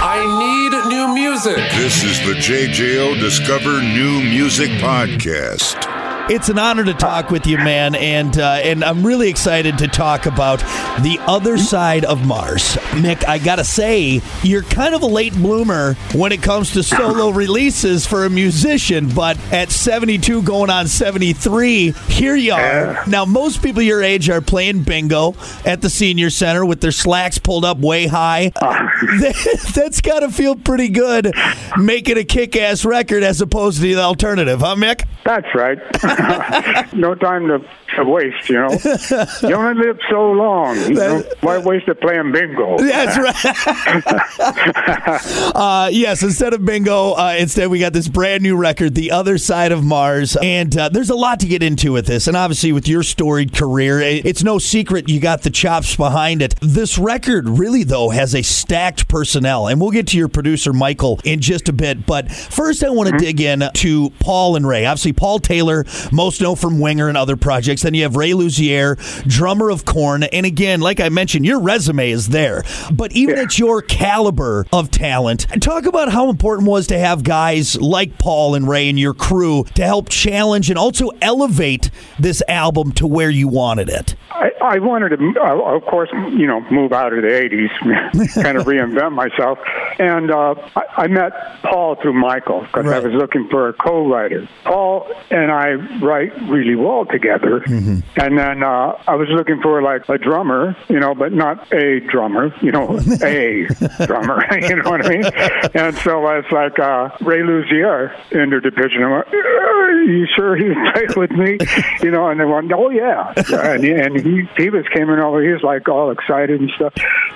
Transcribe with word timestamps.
I 0.00 0.24
need 0.38 0.86
new 0.94 1.12
music. 1.12 1.56
This 1.56 2.04
is 2.04 2.18
the 2.20 2.34
JJO 2.34 3.18
Discover 3.18 3.82
New 3.82 4.20
Music 4.22 4.70
Podcast. 4.80 5.97
It's 6.30 6.50
an 6.50 6.58
honor 6.58 6.84
to 6.84 6.92
talk 6.92 7.30
with 7.30 7.46
you, 7.46 7.56
man, 7.56 7.94
and 7.94 8.38
uh, 8.38 8.60
and 8.62 8.84
I'm 8.84 9.04
really 9.06 9.30
excited 9.30 9.78
to 9.78 9.88
talk 9.88 10.26
about 10.26 10.58
the 11.00 11.16
other 11.26 11.56
side 11.56 12.04
of 12.04 12.26
Mars. 12.26 12.76
Mick, 12.92 13.26
I 13.26 13.38
gotta 13.38 13.64
say, 13.64 14.20
you're 14.42 14.62
kind 14.62 14.94
of 14.94 15.00
a 15.00 15.06
late 15.06 15.32
bloomer 15.32 15.94
when 16.14 16.32
it 16.32 16.42
comes 16.42 16.72
to 16.72 16.82
solo 16.82 17.30
releases 17.30 18.06
for 18.06 18.26
a 18.26 18.30
musician, 18.30 19.08
but 19.08 19.38
at 19.50 19.70
72 19.70 20.42
going 20.42 20.68
on 20.68 20.86
73, 20.86 21.92
here 22.08 22.36
you 22.36 22.52
are. 22.52 23.02
Now, 23.06 23.24
most 23.24 23.62
people 23.62 23.80
your 23.80 24.02
age 24.02 24.28
are 24.28 24.42
playing 24.42 24.82
bingo 24.82 25.34
at 25.64 25.80
the 25.80 25.88
senior 25.88 26.28
center 26.28 26.66
with 26.66 26.82
their 26.82 26.92
slacks 26.92 27.38
pulled 27.38 27.64
up 27.64 27.78
way 27.78 28.06
high. 28.06 28.52
That's 29.74 30.02
gotta 30.02 30.30
feel 30.30 30.56
pretty 30.56 30.90
good 30.90 31.32
making 31.78 32.18
a 32.18 32.24
kick 32.24 32.54
ass 32.54 32.84
record 32.84 33.22
as 33.22 33.40
opposed 33.40 33.80
to 33.80 33.94
the 33.94 34.02
alternative, 34.02 34.60
huh, 34.60 34.74
Mick? 34.74 35.06
That's 35.28 35.54
right. 35.54 35.78
no 36.94 37.14
time 37.14 37.48
to, 37.48 37.62
to 37.98 38.10
waste, 38.10 38.48
you 38.48 38.56
know. 38.56 38.68
You 39.48 39.54
only 39.54 39.86
live 39.86 39.98
so 40.10 40.30
long. 40.32 40.76
You 40.76 40.94
know? 40.94 41.22
Why 41.40 41.58
waste 41.58 41.88
it 41.88 42.00
playing 42.00 42.32
bingo? 42.32 42.78
That's 42.78 43.18
right. 43.18 43.34
uh, 45.54 45.90
yes, 45.92 46.22
instead 46.22 46.54
of 46.54 46.64
bingo, 46.64 47.12
uh, 47.12 47.36
instead 47.38 47.68
we 47.68 47.78
got 47.78 47.92
this 47.92 48.08
brand 48.08 48.42
new 48.42 48.56
record, 48.56 48.94
The 48.94 49.10
Other 49.10 49.38
Side 49.38 49.72
of 49.72 49.84
Mars. 49.84 50.36
And 50.42 50.76
uh, 50.76 50.88
there's 50.88 51.10
a 51.10 51.14
lot 51.14 51.40
to 51.40 51.46
get 51.46 51.62
into 51.62 51.92
with 51.92 52.06
this. 52.06 52.26
And 52.26 52.36
obviously, 52.36 52.72
with 52.72 52.88
your 52.88 53.02
storied 53.02 53.54
career, 53.54 54.00
it's 54.00 54.42
no 54.42 54.58
secret 54.58 55.08
you 55.08 55.20
got 55.20 55.42
the 55.42 55.50
chops 55.50 55.96
behind 55.96 56.42
it. 56.42 56.54
This 56.60 56.98
record 56.98 57.48
really, 57.48 57.84
though, 57.84 58.10
has 58.10 58.34
a 58.34 58.42
stacked 58.42 59.08
personnel. 59.08 59.66
And 59.68 59.80
we'll 59.80 59.90
get 59.90 60.08
to 60.08 60.16
your 60.16 60.28
producer, 60.28 60.72
Michael, 60.72 61.20
in 61.24 61.40
just 61.40 61.68
a 61.68 61.72
bit. 61.72 62.06
But 62.06 62.30
first, 62.30 62.82
I 62.82 62.90
want 62.90 63.08
to 63.08 63.14
mm-hmm. 63.14 63.24
dig 63.24 63.40
in 63.40 63.64
to 63.74 64.10
Paul 64.20 64.56
and 64.56 64.66
Ray. 64.66 64.86
Obviously, 64.86 65.12
Paul 65.12 65.38
Taylor, 65.38 65.84
most 66.12 66.40
know 66.40 66.54
from 66.54 66.80
Winger 66.80 67.08
and 67.08 67.16
other 67.16 67.36
projects. 67.36 67.84
Then 67.88 67.94
you 67.94 68.02
have 68.02 68.16
Ray 68.16 68.32
Luzier, 68.32 68.98
drummer 69.26 69.70
of 69.70 69.86
Korn. 69.86 70.24
And 70.24 70.44
again, 70.44 70.82
like 70.82 71.00
I 71.00 71.08
mentioned, 71.08 71.46
your 71.46 71.58
resume 71.58 72.10
is 72.10 72.28
there. 72.28 72.62
But 72.92 73.12
even 73.12 73.36
yeah. 73.36 73.44
at 73.44 73.58
your 73.58 73.80
caliber 73.80 74.66
of 74.74 74.90
talent, 74.90 75.46
talk 75.62 75.86
about 75.86 76.12
how 76.12 76.28
important 76.28 76.68
it 76.68 76.70
was 76.70 76.86
to 76.88 76.98
have 76.98 77.22
guys 77.22 77.80
like 77.80 78.18
Paul 78.18 78.54
and 78.54 78.68
Ray 78.68 78.90
and 78.90 79.00
your 79.00 79.14
crew 79.14 79.64
to 79.76 79.86
help 79.86 80.10
challenge 80.10 80.68
and 80.68 80.78
also 80.78 81.08
elevate 81.22 81.90
this 82.18 82.42
album 82.46 82.92
to 82.92 83.06
where 83.06 83.30
you 83.30 83.48
wanted 83.48 83.88
it. 83.88 84.16
I, 84.32 84.50
I 84.68 84.78
wanted 84.78 85.10
to, 85.10 85.34
uh, 85.40 85.76
of 85.76 85.84
course, 85.84 86.10
you 86.12 86.46
know, 86.46 86.60
move 86.70 86.92
out 86.92 87.12
of 87.12 87.22
the 87.22 87.28
'80s, 87.28 88.42
kind 88.42 88.58
of 88.58 88.66
reinvent 88.66 89.12
myself, 89.12 89.58
and 89.98 90.30
uh, 90.30 90.54
I, 90.76 91.04
I 91.04 91.06
met 91.06 91.32
Paul 91.62 91.96
through 91.96 92.14
Michael 92.14 92.60
because 92.62 92.86
right. 92.86 93.02
I 93.02 93.06
was 93.06 93.14
looking 93.14 93.48
for 93.48 93.68
a 93.68 93.72
co-writer. 93.72 94.48
Paul 94.64 95.08
and 95.30 95.50
I 95.50 95.72
write 96.00 96.32
really 96.42 96.74
well 96.74 97.06
together, 97.06 97.60
mm-hmm. 97.60 98.00
and 98.20 98.38
then 98.38 98.62
uh, 98.62 98.92
I 99.06 99.14
was 99.14 99.28
looking 99.30 99.60
for 99.62 99.82
like 99.82 100.08
a 100.08 100.18
drummer, 100.18 100.76
you 100.88 101.00
know, 101.00 101.14
but 101.14 101.32
not 101.32 101.72
a 101.72 102.00
drummer, 102.00 102.54
you 102.60 102.72
know, 102.72 102.98
a 103.22 103.66
drummer, 104.06 104.44
you 104.60 104.76
know 104.76 104.90
what 104.90 105.06
I 105.06 105.08
mean? 105.08 105.24
And 105.74 105.96
so 105.98 106.24
I 106.26 106.38
was 106.38 106.52
like, 106.52 106.78
uh, 106.78 107.10
Ray 107.24 107.40
Luzier 107.40 108.14
entered 108.32 108.64
the 108.64 108.70
picture. 108.70 109.04
I'm 109.04 109.12
like, 109.12 109.32
Are 109.32 110.02
you 110.02 110.26
sure 110.36 110.56
he'd 110.56 110.76
play 110.92 111.06
with 111.16 111.30
me? 111.30 111.58
You 112.02 112.10
know, 112.10 112.28
and 112.28 112.40
they 112.40 112.44
went, 112.44 112.70
oh 112.72 112.90
yeah, 112.90 113.32
and, 113.36 113.84
and 113.84 114.20
he 114.20 114.48
he 114.58 114.70
was 114.70 114.84
came 114.94 115.08
in 115.10 115.20
over. 115.20 115.42
He 115.42 115.52
was 115.52 115.62
like 115.62 115.88
all 115.88 116.10
excited 116.10 116.60
and 116.60 116.70
stuff. 116.76 116.92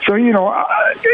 So 0.07 0.17
you 0.17 0.33
know, 0.33 0.49
I, 0.49 0.67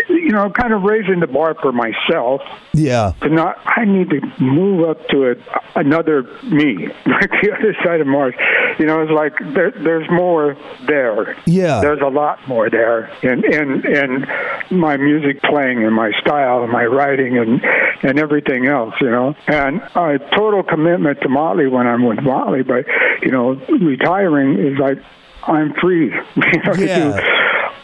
you 0.08 0.30
know, 0.30 0.50
kind 0.50 0.72
of 0.72 0.82
raising 0.82 1.20
the 1.20 1.26
bar 1.26 1.54
for 1.60 1.72
myself. 1.72 2.40
Yeah. 2.72 3.12
To 3.20 3.28
not, 3.28 3.58
I 3.64 3.84
need 3.84 4.10
to 4.10 4.20
move 4.40 4.88
up 4.88 5.06
to 5.08 5.32
a, 5.32 5.78
another 5.78 6.22
me, 6.44 6.86
like 7.06 7.30
the 7.42 7.52
other 7.56 7.76
side 7.84 8.00
of 8.00 8.06
Mars. 8.06 8.34
You 8.78 8.86
know, 8.86 9.02
it's 9.02 9.12
like 9.12 9.34
there, 9.54 9.70
there's 9.72 10.08
more 10.10 10.56
there. 10.86 11.36
Yeah. 11.46 11.80
There's 11.80 12.00
a 12.00 12.08
lot 12.08 12.46
more 12.48 12.70
there 12.70 13.10
in 13.22 13.44
in 13.44 13.86
in 13.86 14.78
my 14.78 14.96
music 14.96 15.42
playing 15.42 15.84
and 15.84 15.94
my 15.94 16.12
style 16.20 16.62
and 16.62 16.72
my 16.72 16.84
writing 16.86 17.36
and 17.36 17.62
and 18.02 18.18
everything 18.18 18.66
else. 18.66 18.94
You 19.00 19.10
know, 19.10 19.34
and 19.46 19.82
a 19.94 20.18
total 20.34 20.62
commitment 20.62 21.20
to 21.22 21.28
Motley 21.28 21.66
when 21.66 21.86
I'm 21.86 22.04
with 22.04 22.22
Motley, 22.22 22.62
but 22.62 22.86
you 23.22 23.30
know, 23.30 23.60
retiring 23.68 24.58
is 24.58 24.78
like 24.78 24.98
I'm 25.46 25.72
free. 25.74 26.12
Yeah 26.78 27.38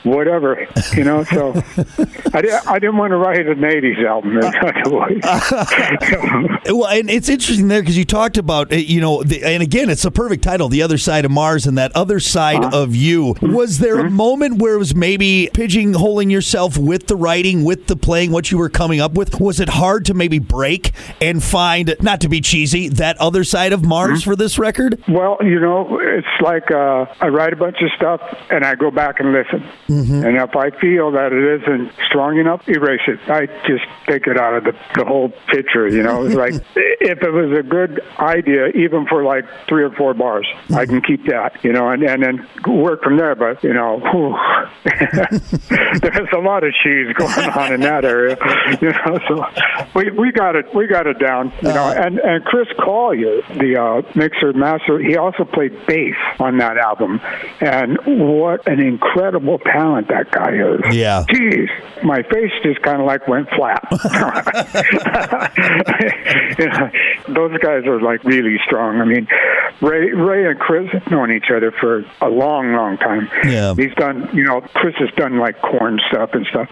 whatever, 0.05 0.67
you 0.95 1.05
know. 1.05 1.25
So 1.25 1.53
I, 2.33 2.43
didn't, 2.43 2.67
I 2.67 2.79
didn't 2.79 2.97
want 2.97 3.11
to 3.11 3.17
write 3.17 3.47
an 3.47 3.59
'80s 3.59 4.05
album. 4.05 4.39
well, 6.67 6.89
and 6.89 7.11
it's 7.11 7.29
interesting 7.29 7.69
there 7.69 7.81
because 7.81 7.99
you 7.99 8.05
talked 8.05 8.37
about 8.37 8.73
uh, 8.73 8.77
you 8.77 9.01
know, 9.01 9.23
the, 9.23 9.43
and 9.43 9.63
again, 9.63 9.91
it's 9.91 10.05
a 10.05 10.11
perfect 10.11 10.45
title, 10.45 10.69
"The 10.69 10.83
Other 10.83 10.99
Side 10.99 11.25
of 11.25 11.31
Mars," 11.31 11.67
and 11.67 11.77
that 11.79 11.93
other 11.97 12.21
side 12.21 12.65
uh-huh. 12.65 12.83
of 12.83 12.95
you. 12.95 13.35
Was 13.43 13.79
there 13.79 13.97
mm-hmm. 13.97 14.09
a 14.09 14.11
moment 14.11 14.59
where 14.59 14.75
it 14.75 14.79
was 14.79 14.95
maybe 14.95 15.51
pigeonholing 15.53 16.31
yourself 16.31 16.79
with 16.79 17.07
the 17.07 17.17
writing, 17.17 17.65
with 17.65 17.87
the 17.87 17.97
playing, 17.97 18.31
what 18.31 18.51
you 18.51 18.59
were 18.59 18.69
coming 18.69 19.01
up 19.01 19.15
with? 19.15 19.41
Was 19.41 19.61
it 19.61 19.69
hard 19.69 20.05
to 20.07 20.15
maybe 20.15 20.39
break 20.39 20.93
and 21.21 21.43
find, 21.43 21.97
not 22.01 22.21
to 22.21 22.29
be 22.29 22.41
cheesy, 22.41 22.89
that 22.89 23.17
other 23.19 23.45
side 23.45 23.73
of 23.73 23.85
Mars 23.85 24.21
mm-hmm. 24.21 24.31
for 24.31 24.37
this 24.37 24.59
record? 24.59 25.03
Well, 25.09 25.39
you 25.43 25.61
know, 25.61 25.99
it's 26.01 26.27
like 26.41 26.71
uh, 26.71 27.07
I 27.21 27.29
write 27.29 27.53
a 27.53 27.57
bunch 27.57 27.77
of 27.83 27.91
stuff 27.97 28.21
and 28.51 28.65
I 28.65 28.75
go 28.75 28.91
back 28.91 29.21
and 29.21 29.33
listen. 29.33 29.65
Mm-hmm. 29.95 30.25
And 30.25 30.37
if 30.37 30.57
I 30.57 30.71
feel 30.81 31.13
that 31.13 31.33
it 31.33 31.63
isn't 31.63 31.93
strong 32.09 32.39
enough, 32.39 32.69
erase 32.69 33.03
it. 33.07 33.21
I 33.29 33.47
just 33.67 33.85
take 34.07 34.27
it 34.27 34.39
out 34.39 34.55
of 34.55 34.65
the, 34.65 34.73
the 34.95 35.05
whole 35.05 35.31
picture, 35.49 35.87
you 35.89 36.03
know. 36.03 36.27
It's 36.27 36.35
like 36.35 36.55
if 37.05 37.23
it 37.23 37.31
was 37.31 37.57
a 37.57 37.63
good 37.63 38.01
idea, 38.19 38.69
even 38.69 39.07
for 39.07 39.23
like 39.23 39.45
three 39.69 39.85
or 39.85 39.91
four 39.91 40.15
bars, 40.15 40.47
mm-hmm. 40.47 40.75
I 40.75 40.87
can 40.87 41.03
keep 41.03 41.27
that, 41.27 41.65
you 41.65 41.73
know, 41.73 41.91
and, 41.91 42.03
and 42.03 42.23
then 42.23 42.49
work 42.67 43.03
from 43.03 43.17
there. 43.17 43.35
But, 43.35 43.63
you 43.63 43.75
know, 43.75 44.01
there's 44.85 46.33
a 46.33 46.41
lot 46.41 46.65
of 46.65 46.73
cheese 46.83 47.13
going 47.15 47.51
on 47.51 47.75
in 47.75 47.81
that 47.81 48.05
area, 48.05 48.37
you 48.81 48.91
know. 48.91 49.19
So 49.29 49.45
we, 49.95 50.11
we 50.11 50.33
got 50.33 50.57
it, 50.57 50.75
we 50.75 50.87
got 50.87 51.07
it 51.07 51.19
down, 51.19 51.53
you 51.63 51.69
know. 51.69 51.85
Uh-huh. 51.85 52.03
And, 52.05 52.19
and 52.19 52.45
Chris 52.45 52.69
Collier, 52.81 53.43
the 53.59 53.81
uh, 53.81 54.03
mixer 54.15 54.53
master, 54.53 54.99
he 54.99 55.17
also 55.17 55.45
played 55.45 55.87
bass 55.87 56.17
on 56.41 56.59
that 56.59 56.79
album. 56.79 57.21
And 57.61 57.99
what 58.07 58.67
an 58.67 58.81
incredible 58.81 59.59
talent 59.59 59.85
talent 59.85 60.09
that 60.09 60.31
guy 60.31 60.53
is. 60.53 60.97
Yeah. 60.97 61.25
Jeez, 61.29 61.69
my 62.05 62.23
face 62.23 62.53
just 62.63 62.81
kind 62.83 63.01
of 63.01 63.07
like 63.07 63.27
went 63.29 63.49
flat. 63.51 63.87
you 66.59 66.67
know, 66.67 66.91
those 67.29 67.57
guys 67.59 67.85
are 67.87 68.01
like 68.01 68.23
really 68.25 68.59
strong. 68.65 69.01
I 69.01 69.05
mean, 69.05 69.27
Ray, 69.81 70.13
Ray 70.13 70.51
and 70.51 70.59
Chris 70.59 70.91
have 70.93 71.11
known 71.11 71.33
each 71.33 71.51
other 71.55 71.73
for 71.73 72.05
a 72.21 72.29
long, 72.29 72.73
long 72.73 72.97
time. 72.99 73.29
Yeah. 73.45 73.75
He's 73.75 73.95
done, 73.95 74.29
you 74.33 74.45
know, 74.45 74.61
Chris 74.75 74.95
has 74.99 75.11
done 75.17 75.39
like 75.39 75.61
Korn 75.61 76.01
stuff 76.09 76.31
and 76.33 76.47
stuff. 76.47 76.69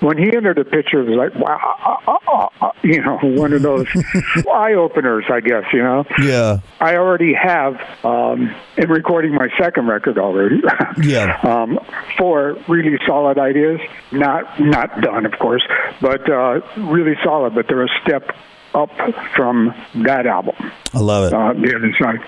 When 0.00 0.18
he 0.18 0.34
entered 0.36 0.56
the 0.56 0.64
picture, 0.64 1.00
it 1.00 1.10
was 1.10 1.16
like, 1.16 1.34
wow, 1.36 2.00
uh, 2.06 2.18
uh, 2.32 2.66
uh, 2.66 2.72
you 2.82 3.00
know, 3.00 3.18
one 3.22 3.52
of 3.52 3.62
those 3.62 3.86
eye 4.52 4.74
openers, 4.74 5.24
I 5.30 5.40
guess, 5.40 5.64
you 5.72 5.82
know? 5.82 6.04
Yeah. 6.20 6.58
I 6.80 6.96
already 6.96 7.34
have, 7.34 7.80
um, 8.04 8.54
in 8.76 8.90
recording 8.90 9.34
my 9.34 9.48
second 9.58 9.86
record 9.86 10.18
already. 10.18 10.60
yeah. 11.02 11.38
Um, 11.42 11.78
four 12.18 12.56
really 12.68 12.98
solid 13.06 13.38
ideas. 13.38 13.80
Not 14.10 14.60
not 14.60 15.00
done, 15.00 15.26
of 15.26 15.32
course, 15.38 15.62
but 16.00 16.28
uh, 16.30 16.60
really 16.76 17.14
solid. 17.22 17.54
But 17.54 17.66
they're 17.68 17.84
a 17.84 18.00
step 18.02 18.30
up 18.74 18.90
from 19.36 19.51
that 19.94 20.26
album. 20.26 20.54
I 20.94 20.98
love 20.98 21.26
it. 21.26 21.32
Uh, 21.34 21.52
the 21.54 21.74
other 21.76 21.94
side. 22.00 22.20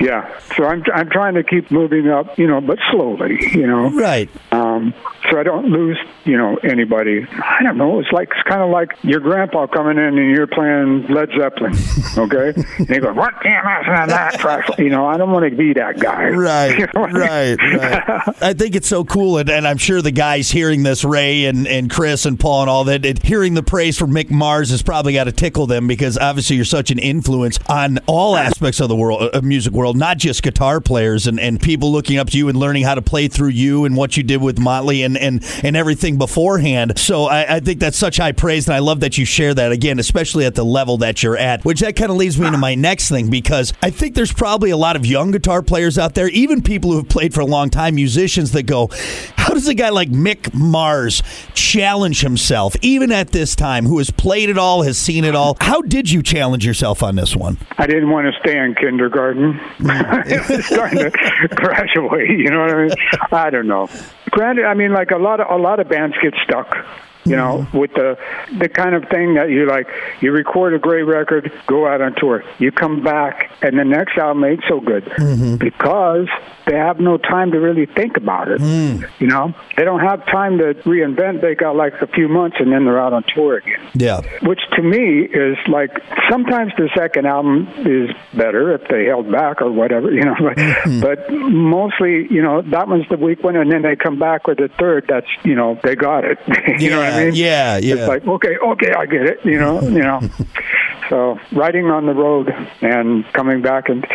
Yeah. 0.00 0.38
So 0.56 0.64
I'm 0.64 0.82
I'm 0.94 1.08
trying 1.10 1.34
to 1.34 1.42
keep 1.42 1.70
moving 1.70 2.08
up, 2.08 2.38
you 2.38 2.46
know, 2.46 2.60
but 2.60 2.78
slowly, 2.90 3.38
you 3.52 3.66
know. 3.66 3.90
Right. 3.90 4.28
Um, 4.72 4.94
so 5.30 5.38
I 5.38 5.42
don't 5.42 5.66
lose, 5.66 5.98
you 6.24 6.36
know, 6.36 6.56
anybody. 6.62 7.26
I 7.30 7.62
don't 7.62 7.76
know. 7.76 8.00
It's 8.00 8.10
like 8.12 8.30
it's 8.30 8.48
kind 8.48 8.62
of 8.62 8.70
like 8.70 8.90
your 9.02 9.20
grandpa 9.20 9.66
coming 9.66 9.98
in 9.98 10.18
and 10.18 10.30
you're 10.30 10.46
playing 10.46 11.06
Led 11.06 11.30
Zeppelin, 11.38 11.74
okay? 12.18 12.52
and 12.78 12.88
he 12.88 12.98
goes, 12.98 13.16
"What 13.16 13.34
damn 13.42 13.62
to 13.84 14.06
that?" 14.08 14.78
You 14.78 14.90
know, 14.90 15.06
I 15.06 15.16
don't 15.16 15.30
want 15.30 15.48
to 15.48 15.56
be 15.56 15.72
that 15.74 15.98
guy. 15.98 16.30
Right. 16.42 16.72
You 16.82 16.88
know 16.94 17.06
right. 17.06 17.56
I 17.60 17.66
mean? 17.66 17.76
right. 17.78 18.34
I 18.40 18.52
think 18.54 18.74
it's 18.74 18.88
so 18.88 19.04
cool, 19.04 19.38
and, 19.38 19.48
and, 19.48 19.66
I'm 19.68 19.76
sure 19.76 20.02
the 20.02 20.10
guys 20.10 20.50
hearing 20.50 20.82
this, 20.82 21.04
Ray 21.04 21.44
and, 21.44 21.68
and 21.68 21.90
Chris 21.90 22.26
and 22.26 22.38
Paul 22.38 22.62
and 22.62 22.70
all 22.70 22.84
that, 22.84 23.04
it, 23.04 23.22
hearing 23.22 23.54
the 23.54 23.62
praise 23.62 23.96
from 23.96 24.10
Mick 24.10 24.30
Mars 24.30 24.70
has 24.70 24.82
probably 24.82 25.12
got 25.12 25.24
to 25.24 25.32
tickle 25.32 25.66
them 25.66 25.86
because 25.86 26.18
obviously 26.18 26.56
you're 26.56 26.64
such 26.64 26.90
an 26.90 26.98
influence 26.98 27.58
on 27.68 27.98
all 28.06 28.36
aspects 28.36 28.80
of 28.80 28.88
the 28.88 28.96
world, 28.96 29.22
of 29.22 29.44
music 29.44 29.72
world, 29.72 29.96
not 29.96 30.18
just 30.18 30.42
guitar 30.42 30.80
players 30.80 31.26
and, 31.26 31.38
and 31.38 31.60
people 31.60 31.92
looking 31.92 32.18
up 32.18 32.30
to 32.30 32.38
you 32.38 32.48
and 32.48 32.58
learning 32.58 32.82
how 32.82 32.94
to 32.94 33.02
play 33.02 33.28
through 33.28 33.50
you 33.50 33.84
and 33.84 33.96
what 33.96 34.16
you 34.16 34.22
did 34.22 34.42
with 34.42 34.58
Motley 34.62 35.02
and 35.02 35.16
and 35.16 35.44
and 35.62 35.76
everything 35.76 36.18
beforehand. 36.18 36.98
So 36.98 37.24
I, 37.24 37.56
I 37.56 37.60
think 37.60 37.80
that's 37.80 37.96
such 37.96 38.16
high 38.16 38.32
praise, 38.32 38.66
and 38.66 38.74
I 38.74 38.78
love 38.78 39.00
that 39.00 39.18
you 39.18 39.24
share 39.24 39.54
that 39.54 39.72
again, 39.72 39.98
especially 39.98 40.44
at 40.44 40.54
the 40.54 40.64
level 40.64 40.98
that 40.98 41.22
you're 41.22 41.36
at. 41.36 41.64
Which 41.64 41.80
that 41.80 41.96
kind 41.96 42.10
of 42.10 42.16
leads 42.16 42.38
me 42.38 42.46
into 42.46 42.58
my 42.58 42.74
next 42.74 43.08
thing 43.08 43.30
because 43.30 43.72
I 43.82 43.90
think 43.90 44.14
there's 44.14 44.32
probably 44.32 44.70
a 44.70 44.76
lot 44.76 44.96
of 44.96 45.04
young 45.06 45.30
guitar 45.30 45.62
players 45.62 45.98
out 45.98 46.14
there, 46.14 46.28
even 46.28 46.62
people 46.62 46.90
who 46.92 46.98
have 46.98 47.08
played 47.08 47.34
for 47.34 47.40
a 47.40 47.46
long 47.46 47.70
time, 47.70 47.94
musicians 47.94 48.52
that 48.52 48.64
go, 48.64 48.88
"How 49.36 49.54
does 49.54 49.68
a 49.68 49.74
guy 49.74 49.90
like 49.90 50.10
Mick 50.10 50.54
Mars 50.54 51.22
challenge 51.54 52.20
himself, 52.20 52.76
even 52.82 53.12
at 53.12 53.30
this 53.30 53.54
time, 53.54 53.86
who 53.86 53.98
has 53.98 54.10
played 54.10 54.48
it 54.48 54.58
all, 54.58 54.82
has 54.82 54.98
seen 54.98 55.24
it 55.24 55.34
all? 55.34 55.56
How 55.60 55.82
did 55.82 56.10
you 56.10 56.22
challenge 56.22 56.64
yourself 56.66 57.02
on 57.02 57.16
this 57.16 57.34
one?" 57.36 57.58
I 57.78 57.86
didn't 57.86 58.10
want 58.10 58.32
to 58.32 58.40
stay 58.40 58.58
in 58.58 58.74
kindergarten. 58.74 59.60
it 59.80 60.48
was 60.48 60.66
starting 60.66 60.98
to 60.98 61.10
graduate. 61.54 62.30
You 62.30 62.50
know 62.50 62.60
what 62.60 62.70
I 62.70 62.82
mean? 62.82 62.90
I 63.32 63.50
don't 63.50 63.66
know. 63.66 63.88
Granted, 64.32 64.64
I 64.64 64.74
mean, 64.74 64.92
like 64.92 65.10
a 65.10 65.18
lot 65.18 65.40
of 65.40 65.46
a 65.50 65.62
lot 65.62 65.78
of 65.78 65.88
bands 65.88 66.16
get 66.20 66.34
stuck 66.42 66.74
you 67.24 67.36
know, 67.36 67.58
mm-hmm. 67.58 67.78
with 67.78 67.92
the 67.94 68.18
the 68.58 68.68
kind 68.68 68.94
of 68.94 69.08
thing 69.08 69.34
that 69.34 69.50
you 69.50 69.66
like. 69.66 69.86
You 70.20 70.32
record 70.32 70.74
a 70.74 70.78
great 70.78 71.02
record, 71.02 71.52
go 71.66 71.86
out 71.86 72.00
on 72.00 72.14
tour. 72.16 72.44
You 72.58 72.72
come 72.72 73.02
back, 73.02 73.50
and 73.62 73.78
the 73.78 73.84
next 73.84 74.16
album 74.18 74.44
ain't 74.44 74.62
so 74.68 74.80
good 74.80 75.04
mm-hmm. 75.04 75.56
because 75.56 76.28
they 76.66 76.76
have 76.76 77.00
no 77.00 77.18
time 77.18 77.50
to 77.52 77.58
really 77.58 77.86
think 77.86 78.16
about 78.16 78.48
it. 78.48 78.60
Mm. 78.60 79.08
You 79.18 79.26
know, 79.26 79.54
they 79.76 79.84
don't 79.84 80.00
have 80.00 80.24
time 80.26 80.58
to 80.58 80.74
reinvent. 80.84 81.40
They 81.40 81.54
got 81.54 81.76
like 81.76 81.94
a 82.00 82.06
few 82.06 82.28
months, 82.28 82.56
and 82.60 82.72
then 82.72 82.84
they're 82.84 83.00
out 83.00 83.12
on 83.12 83.24
tour 83.34 83.58
again. 83.58 83.80
Yeah, 83.94 84.20
which 84.42 84.60
to 84.76 84.82
me 84.82 85.22
is 85.22 85.56
like 85.68 85.90
sometimes 86.30 86.72
the 86.76 86.88
second 86.96 87.26
album 87.26 87.68
is 87.78 88.10
better 88.34 88.74
if 88.74 88.88
they 88.88 89.06
held 89.06 89.30
back 89.30 89.60
or 89.60 89.72
whatever. 89.72 90.12
You 90.12 90.24
know, 90.24 90.34
but, 90.40 90.56
mm-hmm. 90.56 91.00
but 91.00 91.30
mostly, 91.32 92.26
you 92.30 92.42
know, 92.42 92.62
that 92.62 92.88
one's 92.88 93.08
the 93.08 93.16
weak 93.16 93.42
one, 93.42 93.56
and 93.56 93.70
then 93.70 93.82
they 93.82 93.96
come 93.96 94.18
back 94.18 94.46
with 94.46 94.58
a 94.60 94.68
third. 94.78 95.06
That's 95.08 95.26
you 95.44 95.54
know, 95.54 95.78
they 95.82 95.96
got 95.96 96.24
it. 96.24 96.38
you 96.80 96.90
yeah. 96.90 96.96
know 96.96 97.02
I 97.12 97.24
mean? 97.26 97.34
Yeah, 97.34 97.78
yeah. 97.78 97.94
It's 97.94 98.08
like, 98.08 98.26
okay, 98.26 98.56
okay, 98.56 98.92
I 98.92 99.06
get 99.06 99.22
it. 99.22 99.44
You 99.44 99.58
know, 99.58 99.80
you 99.82 100.02
know. 100.02 100.20
so 101.08 101.38
riding 101.52 101.86
on 101.86 102.06
the 102.06 102.14
road 102.14 102.48
and 102.80 103.24
coming 103.32 103.62
back 103.62 103.88
and 103.88 104.06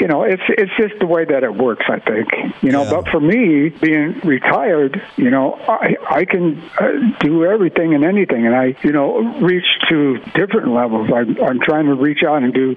you 0.00 0.06
know, 0.06 0.22
it's 0.22 0.42
it's 0.48 0.72
just 0.78 0.98
the 0.98 1.06
way 1.06 1.26
that 1.26 1.42
it 1.42 1.54
works. 1.54 1.84
I 1.88 1.98
think, 2.00 2.28
you 2.62 2.72
know. 2.72 2.84
Yeah. 2.84 2.90
But 2.90 3.08
for 3.10 3.20
me, 3.20 3.68
being 3.68 4.18
retired, 4.20 5.00
you 5.16 5.30
know, 5.30 5.54
I 5.68 5.96
I 6.08 6.24
can 6.24 6.58
uh, 6.78 7.18
do 7.20 7.44
everything 7.44 7.94
and 7.94 8.02
anything, 8.02 8.46
and 8.46 8.56
I, 8.56 8.74
you 8.82 8.92
know, 8.92 9.18
reach 9.40 9.66
to 9.90 10.18
different 10.34 10.68
levels. 10.68 11.10
I, 11.12 11.20
I'm 11.44 11.60
trying 11.60 11.86
to 11.86 11.94
reach 11.94 12.22
out 12.26 12.42
and 12.42 12.54
do 12.54 12.76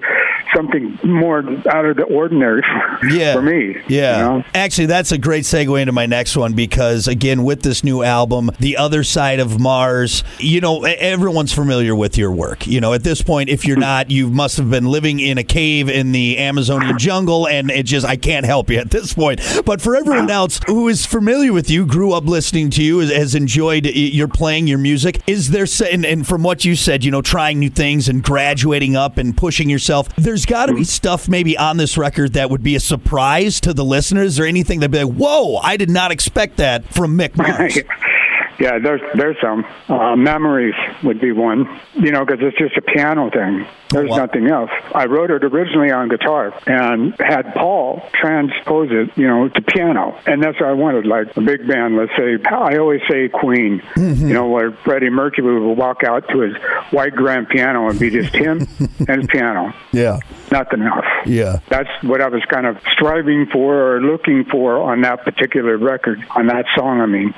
something 0.54 0.98
more 1.02 1.38
out 1.68 1.84
of 1.84 1.96
the 1.96 2.04
ordinary 2.04 2.62
for, 3.00 3.06
yeah. 3.06 3.34
for 3.34 3.42
me. 3.42 3.76
Yeah. 3.88 4.16
You 4.16 4.24
know? 4.24 4.44
Actually, 4.54 4.86
that's 4.86 5.12
a 5.12 5.18
great 5.18 5.44
segue 5.44 5.80
into 5.80 5.92
my 5.92 6.06
next 6.06 6.36
one 6.36 6.54
because 6.54 7.08
again, 7.08 7.44
with 7.44 7.62
this 7.62 7.84
new 7.84 8.02
album, 8.02 8.50
The 8.58 8.76
Other 8.76 9.04
Side 9.04 9.40
of 9.40 9.60
Mars, 9.60 10.24
you 10.38 10.60
know, 10.60 10.84
everyone's 10.84 11.52
familiar 11.52 11.94
with 11.94 12.16
your 12.16 12.32
work. 12.32 12.66
You 12.66 12.80
know, 12.80 12.92
at 12.92 13.02
this 13.02 13.22
point, 13.22 13.48
if 13.48 13.64
you're 13.64 13.76
not, 13.76 14.10
you 14.10 14.30
must 14.30 14.56
have 14.56 14.70
been 14.70 14.86
living 14.86 15.20
in 15.20 15.38
a 15.38 15.44
cave 15.44 15.88
in 15.88 16.12
the 16.12 16.38
Amazonian 16.38 16.98
jungle 16.98 17.48
and 17.48 17.70
it 17.70 17.84
just 17.84 18.06
I 18.06 18.16
can't 18.16 18.46
help 18.46 18.70
you 18.70 18.78
at 18.78 18.90
this 18.90 19.14
point. 19.14 19.40
But 19.64 19.80
for 19.80 19.96
everyone 19.96 20.30
else 20.30 20.60
who 20.66 20.88
is 20.88 21.06
familiar 21.06 21.52
with 21.52 21.70
you, 21.70 21.86
grew 21.86 22.12
up 22.12 22.24
listening 22.24 22.70
to 22.70 22.82
you, 22.82 23.00
has 23.00 23.34
enjoyed 23.34 23.86
your 23.86 24.28
playing 24.28 24.66
your 24.66 24.78
music, 24.78 25.20
is 25.26 25.50
there 25.50 25.66
and, 25.90 26.04
and 26.04 26.26
from 26.26 26.42
what 26.42 26.64
you 26.64 26.76
said, 26.76 27.04
you 27.04 27.10
know, 27.10 27.22
trying 27.22 27.58
new 27.58 27.70
things 27.70 28.08
and 28.08 28.22
graduating 28.22 28.96
up 28.96 29.16
and 29.16 29.36
pushing 29.36 29.70
yourself, 29.70 30.14
there's 30.16 30.43
got 30.46 30.66
to 30.66 30.74
be 30.74 30.84
stuff 30.84 31.28
maybe 31.28 31.56
on 31.56 31.76
this 31.76 31.96
record 31.98 32.34
that 32.34 32.50
would 32.50 32.62
be 32.62 32.76
a 32.76 32.80
surprise 32.80 33.60
to 33.60 33.74
the 33.74 33.84
listeners, 33.84 34.38
or 34.38 34.44
anything 34.44 34.80
that'd 34.80 34.90
be 34.90 35.02
like, 35.04 35.14
"Whoa, 35.14 35.56
I 35.56 35.76
did 35.76 35.90
not 35.90 36.10
expect 36.12 36.56
that 36.58 36.84
from 36.94 37.16
Mick 37.18 37.36
Mars." 37.36 37.78
Yeah, 38.58 38.78
there's 38.78 39.00
there's 39.14 39.36
some 39.42 39.64
uh, 39.88 40.16
memories 40.16 40.74
would 41.02 41.20
be 41.20 41.32
one. 41.32 41.80
You 41.94 42.12
know, 42.12 42.24
because 42.24 42.40
it's 42.42 42.58
just 42.58 42.76
a 42.76 42.82
piano 42.82 43.30
thing. 43.30 43.66
There's 43.90 44.10
nothing 44.10 44.48
else. 44.48 44.70
I 44.92 45.06
wrote 45.06 45.30
it 45.30 45.44
originally 45.44 45.92
on 45.92 46.08
guitar 46.08 46.52
and 46.66 47.14
had 47.20 47.54
Paul 47.54 48.02
transpose 48.12 48.88
it, 48.90 49.16
you 49.16 49.26
know, 49.28 49.48
to 49.48 49.62
piano, 49.62 50.18
and 50.26 50.42
that's 50.42 50.60
what 50.60 50.68
I 50.68 50.72
wanted. 50.72 51.06
Like 51.06 51.36
a 51.36 51.40
big 51.40 51.66
band, 51.66 51.96
let's 51.96 52.12
say. 52.16 52.36
I 52.44 52.76
always 52.78 53.00
say 53.08 53.28
Queen. 53.28 53.80
Mm-hmm. 53.96 54.28
You 54.28 54.34
know, 54.34 54.48
where 54.48 54.72
Freddie 54.84 55.10
Mercury 55.10 55.60
would 55.60 55.74
walk 55.74 56.02
out 56.04 56.28
to 56.30 56.40
his 56.40 56.56
white 56.90 57.14
grand 57.14 57.48
piano 57.48 57.88
and 57.88 57.98
be 57.98 58.10
just 58.10 58.34
him 58.34 58.66
and 59.08 59.22
his 59.22 59.26
piano. 59.28 59.72
Yeah, 59.92 60.18
nothing 60.50 60.82
else. 60.82 61.06
Yeah, 61.26 61.60
that's 61.68 61.90
what 62.02 62.20
I 62.20 62.28
was 62.28 62.42
kind 62.50 62.66
of 62.66 62.78
striving 62.92 63.46
for 63.52 63.94
or 63.94 64.00
looking 64.00 64.44
for 64.44 64.78
on 64.78 65.02
that 65.02 65.24
particular 65.24 65.76
record, 65.76 66.24
on 66.30 66.46
that 66.48 66.66
song. 66.76 67.00
I 67.00 67.06
mean, 67.06 67.32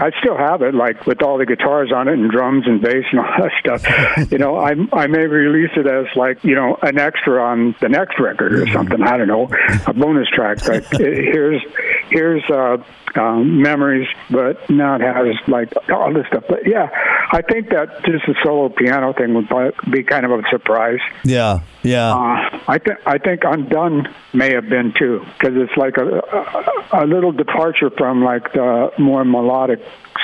I 0.00 0.10
still 0.20 0.36
have 0.36 0.49
have 0.50 0.62
it, 0.62 0.74
like 0.74 1.06
with 1.06 1.22
all 1.22 1.38
the 1.38 1.46
guitars 1.46 1.92
on 1.94 2.08
it 2.08 2.14
and 2.14 2.30
drums 2.30 2.64
and 2.66 2.80
bass 2.80 3.04
and 3.10 3.20
all 3.20 3.32
that 3.38 3.52
stuff. 3.60 4.32
you 4.32 4.38
know, 4.38 4.56
I 4.56 4.74
I 4.92 5.06
may 5.06 5.26
release 5.26 5.70
it 5.76 5.86
as 5.86 6.06
like 6.16 6.42
you 6.44 6.54
know 6.54 6.76
an 6.82 6.98
extra 6.98 7.42
on 7.42 7.74
the 7.80 7.88
next 7.88 8.18
record 8.18 8.54
or 8.54 8.66
something. 8.68 9.02
I 9.02 9.16
don't 9.16 9.28
know, 9.28 9.48
a 9.86 9.92
bonus 9.92 10.28
track. 10.28 10.58
But 10.66 10.84
here's 10.98 11.62
here's 12.10 12.42
uh, 12.50 12.78
um, 13.16 13.62
memories, 13.62 14.08
but 14.30 14.68
now 14.70 14.96
it 14.96 15.02
has 15.02 15.36
like 15.48 15.72
all 15.90 16.12
this 16.12 16.26
stuff. 16.28 16.44
But 16.48 16.66
yeah, 16.66 16.88
I 17.32 17.42
think 17.42 17.70
that 17.70 18.04
just 18.04 18.26
the 18.26 18.34
solo 18.44 18.68
piano 18.68 19.12
thing 19.12 19.34
would 19.34 19.48
be 19.90 20.02
kind 20.02 20.24
of 20.24 20.32
a 20.32 20.42
surprise. 20.50 21.00
Yeah, 21.24 21.60
yeah. 21.82 22.14
Uh, 22.14 22.59
I 22.68 22.78
think 22.78 22.98
I 23.06 23.18
think 23.18 23.42
Undone 23.44 24.14
may 24.32 24.52
have 24.54 24.68
been 24.68 24.92
too, 24.98 25.24
because 25.38 25.56
it's 25.56 25.76
like 25.76 25.96
a, 25.96 26.20
a, 26.92 27.04
a 27.04 27.06
little 27.06 27.32
departure 27.32 27.90
from 27.96 28.22
like 28.22 28.52
the 28.52 28.92
more 28.98 29.24
melodic 29.24 29.80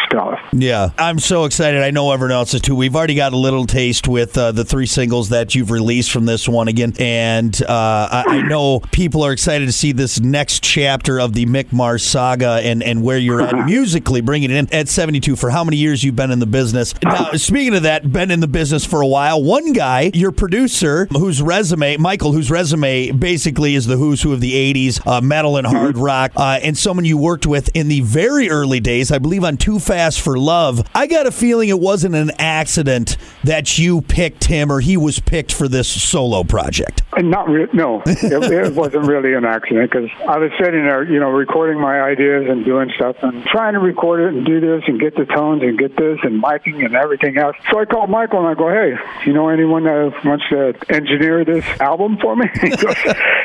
stuff. 0.07 0.39
Yeah, 0.53 0.91
I'm 0.99 1.19
so 1.19 1.45
excited. 1.45 1.83
I 1.83 1.91
know 1.91 2.13
everyone 2.13 2.33
else 2.33 2.55
is 2.55 2.61
too. 2.61 2.75
We've 2.75 2.95
already 2.95 3.15
got 3.15 3.33
a 3.33 3.37
little 3.37 3.67
taste 3.67 4.09
with 4.09 4.37
uh, 4.37 4.53
the 4.53 4.65
three 4.65 4.87
singles 4.87 5.31
that 5.31 5.55
you've 5.55 5.71
released 5.71 6.11
from 6.11 6.27
this 6.27 6.49
one 6.49 6.69
again, 6.69 6.95
and 6.99 7.61
uh, 7.63 7.67
I, 7.69 8.25
I, 8.27 8.43
know 8.43 8.81
people 8.93 9.25
are 9.25 9.33
excited 9.33 9.67
to 9.67 9.73
see 9.73 9.93
this 9.93 10.21
next 10.21 10.63
chapter 10.63 11.19
of 11.19 11.33
the 11.33 11.47
Mick 11.47 11.73
Mars 11.73 12.03
saga 12.03 12.61
and 12.63 12.83
and 12.83 13.03
where 13.03 13.19
you're 13.19 13.43
at 13.43 13.55
musically, 13.67 14.21
bringing 14.21 14.51
it 14.51 14.57
in 14.57 14.75
at 14.75 14.89
72. 14.89 15.37
For 15.37 15.51
how 15.51 15.65
many 15.65 15.77
years 15.77 16.05
you've 16.05 16.17
been 16.17 16.31
in 16.31 16.39
the 16.39 16.47
business? 16.47 16.95
Now, 17.03 17.33
speaking 17.33 17.75
of 17.75 17.83
that, 17.83 18.11
been 18.11 18.31
in 18.31 18.41
the 18.41 18.49
business 18.49 18.85
for 18.85 19.01
a 19.01 19.07
while. 19.07 19.43
One 19.43 19.73
guy, 19.73 20.11
your 20.15 20.33
producer, 20.33 21.07
whose 21.07 21.43
resume, 21.43 21.97
Michael, 21.97 22.26
whose 22.33 22.51
resume 22.51 23.11
basically 23.13 23.75
is 23.75 23.87
the 23.87 23.97
who's 23.97 24.23
who 24.23 24.33
of 24.33 24.41
the 24.41 24.53
80s, 24.75 25.07
uh, 25.07 25.21
metal 25.21 25.57
and 25.57 25.67
hard 25.67 25.97
rock, 25.99 26.33
uh, 26.37 26.59
and 26.63 26.77
someone 26.77 27.05
you 27.05 27.19
worked 27.19 27.47
with 27.47 27.71
in 27.75 27.89
the 27.89 28.01
very 28.01 28.51
early 28.51 28.81
days, 28.81 29.11
I 29.11 29.19
believe 29.19 29.45
on 29.45 29.57
Too 29.57 29.79
Fast 29.79 30.21
for 30.21 30.39
Love. 30.39 30.89
I 30.95 31.07
got 31.07 31.27
a 31.27 31.33
feeling 31.33 31.69
it 31.69 31.81
wasn't 31.81 32.15
an 32.15 32.33
accident 32.39 33.17
that 33.45 33.79
you 33.79 34.03
picked 34.03 34.45
him 34.45 34.71
or 34.71 34.81
he 34.81 34.97
was 34.97 35.21
picked 35.21 35.53
for 35.53 35.69
this 35.69 35.89
solo 35.89 36.45
project. 36.45 37.03
Uh, 37.17 37.23
not 37.23 37.49
re- 37.49 37.69
no, 37.73 38.03
it, 38.07 38.23
it 38.53 38.75
wasn't 38.75 39.07
really 39.07 39.35
an 39.35 39.45
accident 39.45 39.91
because 39.91 40.11
I 40.29 40.39
was 40.39 40.51
sitting 40.61 40.85
there, 40.85 41.03
you 41.03 41.19
know, 41.19 41.31
recording 41.31 41.81
my 41.81 42.01
ideas 42.01 42.47
and 42.49 42.65
doing 42.65 42.91
stuff 42.95 43.17
and 43.23 43.45
trying 43.47 43.73
to 43.75 43.81
record 43.81 44.21
it 44.21 44.35
and 44.37 44.45
do 44.45 44.61
this 44.61 44.83
and 44.87 45.01
get 45.01 45.17
the 45.17 45.25
tones 45.25 45.63
and 45.63 45.79
get 45.79 45.97
this 45.97 46.19
and 46.23 46.43
miking 46.43 46.85
and 46.85 46.95
everything 46.95 47.39
else. 47.39 47.57
So 47.71 47.81
I 47.81 47.85
called 47.85 48.11
Michael 48.11 48.41
and 48.41 48.49
I 48.49 48.55
go, 48.55 48.69
hey, 48.69 48.95
you 49.27 49.33
know 49.33 49.49
anyone 49.49 49.85
that 49.85 50.13
wants 50.25 50.45
to 50.51 50.75
engineer 50.89 51.45
this 51.45 51.65
album 51.81 52.19
for 52.21 52.37
me? 52.37 52.47
He 52.67 52.71
goes, 52.71 52.97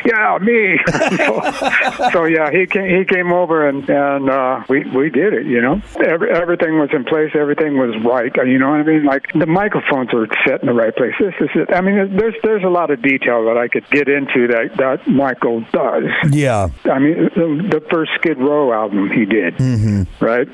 yeah, 0.03 0.39
me. 0.41 0.79
so, 1.17 2.09
so, 2.11 2.25
yeah, 2.25 2.49
he 2.49 2.65
came, 2.65 2.89
he 2.97 3.05
came 3.05 3.31
over 3.31 3.67
and 3.67 3.87
and 3.87 4.29
uh, 4.29 4.63
we 4.67 4.83
we 4.89 5.09
did 5.11 5.33
it. 5.33 5.45
You 5.45 5.61
know, 5.61 5.81
Every, 6.03 6.31
everything 6.31 6.79
was 6.79 6.89
in 6.91 7.03
place, 7.03 7.31
everything 7.35 7.77
was 7.77 7.93
right. 8.03 8.31
You 8.35 8.57
know 8.57 8.71
what 8.71 8.79
I 8.79 8.83
mean? 8.83 9.03
Like 9.05 9.31
the 9.33 9.45
microphones 9.45 10.11
were 10.11 10.27
set 10.47 10.61
in 10.61 10.67
the 10.67 10.73
right 10.73 10.95
place. 10.95 11.13
This 11.19 11.35
is 11.39 11.49
it. 11.53 11.73
I 11.73 11.81
mean, 11.81 12.17
there's 12.17 12.35
there's 12.41 12.63
a 12.63 12.69
lot 12.69 12.89
of 12.89 13.01
detail 13.03 13.45
that 13.45 13.57
I 13.57 13.60
could 13.67 13.89
get 13.89 14.07
into 14.07 14.47
that 14.47 14.77
that 14.77 15.07
Michael 15.07 15.61
does. 15.71 16.03
Yeah. 16.31 16.69
I 16.85 16.99
mean, 16.99 17.29
the, 17.35 17.79
the 17.79 17.85
first 17.89 18.11
Skid 18.15 18.37
Row 18.37 18.73
album 18.73 19.09
he 19.09 19.25
did, 19.25 19.55
mm-hmm. 19.55 20.23
right? 20.23 20.47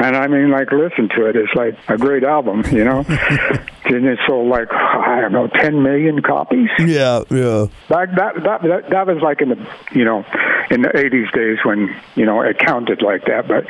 And 0.00 0.16
I 0.16 0.26
mean, 0.26 0.50
like, 0.50 0.70
listen 0.72 1.08
to 1.16 1.26
it. 1.26 1.36
It's 1.36 1.54
like 1.54 1.76
a 1.88 1.96
great 1.96 2.24
album, 2.24 2.64
you 2.72 2.84
know. 2.84 3.04
and 3.84 4.06
it 4.06 4.18
sold 4.26 4.48
like 4.48 4.72
I 4.72 5.20
don't 5.20 5.32
know, 5.32 5.48
ten 5.48 5.82
million 5.82 6.22
copies. 6.22 6.68
Yeah, 6.78 7.22
yeah. 7.30 7.66
That 7.88 8.14
that 8.16 8.34
that 8.42 8.62
that, 8.62 8.90
that 8.90 9.06
was 9.06 9.22
like 9.22 9.40
in 9.40 9.50
the 9.50 9.68
you 9.92 10.04
know 10.04 10.24
in 10.70 10.82
the 10.82 10.88
'80s 10.88 11.32
days 11.32 11.58
when 11.64 11.94
you 12.14 12.24
know 12.24 12.40
it 12.42 12.58
counted 12.58 13.02
like 13.02 13.24
that. 13.26 13.48
But 13.48 13.66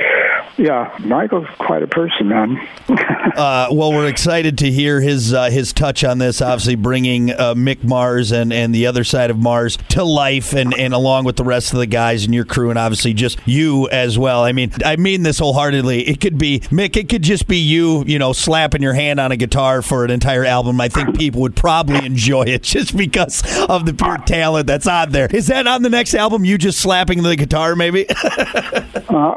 yeah, 0.57 0.97
Michael's 1.01 1.49
quite 1.59 1.83
a 1.83 1.87
person, 1.87 2.29
man. 2.29 2.57
uh, 2.89 3.69
well, 3.71 3.93
we're 3.93 4.09
excited 4.09 4.59
to 4.59 4.71
hear 4.71 5.01
his 5.01 5.33
uh, 5.33 5.51
his 5.51 5.73
touch 5.73 6.05
on 6.05 6.19
this. 6.19 6.41
Obviously, 6.41 6.75
bringing 6.75 7.31
uh, 7.31 7.55
Mick 7.55 7.83
Mars 7.83 8.33
and 8.33 8.53
and 8.53 8.75
the 8.75 8.87
other 8.87 9.05
side 9.05 9.31
of 9.31 9.39
Mars 9.39 9.79
to 9.91 10.05
life, 10.05 10.53
and 10.53 10.75
and 10.75 10.95
along 10.95 11.25
with 11.25 11.37
the 11.37 11.45
rest 11.45 11.73
of 11.73 11.79
the 11.79 11.87
guys 11.87 12.25
and 12.25 12.35
your 12.35 12.45
crew, 12.45 12.71
and 12.71 12.79
obviously 12.79 13.15
just 13.15 13.39
you 13.47 13.89
as 13.91 14.19
well. 14.19 14.45
I 14.45 14.53
mean, 14.53 14.73
I 14.85 14.97
mean 14.97 15.23
this 15.23 15.39
wholeheartedly. 15.39 16.09
It 16.09 16.21
could 16.21 16.39
be 16.39 16.61
Mick. 16.61 16.97
It 16.97 17.09
could 17.09 17.23
just 17.23 17.49
be 17.49 17.59
you, 17.59 18.05
you 18.07 18.19
know, 18.19 18.33
slapping 18.33 18.83
your 18.83 18.95
hand 18.95 19.21
on 19.21 19.33
a 19.33 19.37
guitar 19.37 19.83
for 19.83 20.05
an 20.05 20.11
entire 20.11 20.45
album. 20.45 20.81
I 20.81 20.89
think 20.89 21.17
people 21.17 21.41
would 21.43 21.57
probably 21.57 22.05
enjoy 22.07 22.45
it 22.45 22.63
just 22.63 22.97
because 22.97 23.43
of 23.69 23.87
the 23.87 23.95
pure 23.95 24.19
talent 24.19 24.67
that's 24.67 24.87
on 24.87 25.11
there. 25.11 25.29
Is 25.33 25.47
that 25.47 25.67
on 25.67 25.83
the 25.83 25.91
next 25.91 26.15
album? 26.15 26.45
You 26.45 26.59
just 26.59 26.79
slapping 26.79 27.23
the 27.23 27.37
guitar, 27.37 27.75
maybe? 27.75 28.07
uh, 28.11 29.35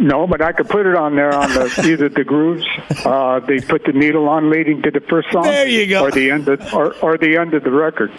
no, 0.00 0.26
but 0.34 0.42
I 0.42 0.50
could 0.50 0.68
put 0.68 0.84
it 0.84 0.96
on 0.96 1.14
there 1.14 1.32
on 1.32 1.48
the 1.50 1.66
either 1.92 2.08
the 2.08 2.24
grooves. 2.24 2.66
Uh, 3.04 3.38
they 3.38 3.60
put 3.60 3.84
the 3.84 3.92
needle 3.92 4.28
on 4.28 4.50
leading 4.50 4.82
to 4.82 4.90
the 4.90 4.98
first 5.02 5.30
song. 5.30 5.44
There 5.44 5.68
you 5.68 5.86
go. 5.86 6.02
Or 6.02 6.10
the 6.10 6.28
end 6.32 6.48
of 6.48 6.60
or, 6.74 6.92
or 6.96 7.16
the 7.16 7.36
end 7.36 7.54
of 7.54 7.62
the 7.62 7.70
record. 7.70 8.10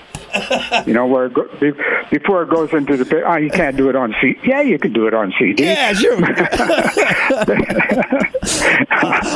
You 0.87 0.93
know 0.93 1.07
where 1.07 1.25
it 1.25 1.33
go, 1.33 1.43
be- 1.59 1.73
before 2.09 2.43
it 2.43 2.49
goes 2.49 2.73
into 2.73 2.95
the. 2.95 3.21
Oh, 3.23 3.35
you 3.35 3.49
can't 3.49 3.75
do 3.75 3.89
it 3.89 3.97
on 3.97 4.15
CD. 4.21 4.39
Yeah, 4.45 4.61
you 4.61 4.79
can 4.79 4.93
do 4.93 5.07
it 5.07 5.13
on 5.13 5.33
CD. 5.37 5.61
Yeah, 5.65 5.91
sure. 5.91 6.15